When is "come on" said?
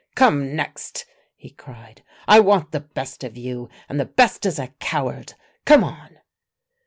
5.63-6.17